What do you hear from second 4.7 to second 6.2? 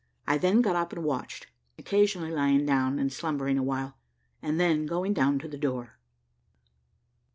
going down to the door.